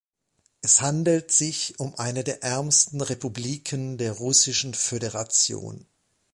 Es 0.63 0.81
handelt 0.81 1.29
sich 1.29 1.79
um 1.79 1.93
eine 1.99 2.23
der 2.23 2.41
ärmsten 2.41 3.01
Republiken 3.01 3.99
der 3.99 4.13
russischen 4.13 4.73
Föderation. 4.73 5.85